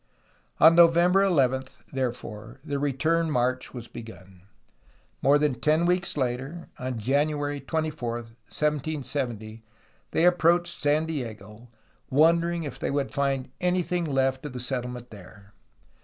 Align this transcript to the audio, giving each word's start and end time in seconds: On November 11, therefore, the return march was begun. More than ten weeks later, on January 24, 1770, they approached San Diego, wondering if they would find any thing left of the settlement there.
On 0.59 0.73
November 0.73 1.21
11, 1.21 1.65
therefore, 1.93 2.59
the 2.65 2.79
return 2.79 3.29
march 3.29 3.71
was 3.71 3.87
begun. 3.87 4.41
More 5.21 5.37
than 5.37 5.59
ten 5.59 5.85
weeks 5.85 6.17
later, 6.17 6.69
on 6.79 6.97
January 6.97 7.59
24, 7.59 8.11
1770, 8.13 9.61
they 10.09 10.25
approached 10.25 10.73
San 10.81 11.05
Diego, 11.05 11.69
wondering 12.09 12.63
if 12.63 12.79
they 12.79 12.89
would 12.89 13.13
find 13.13 13.51
any 13.61 13.83
thing 13.83 14.05
left 14.05 14.43
of 14.43 14.53
the 14.53 14.59
settlement 14.59 15.11
there. 15.11 15.53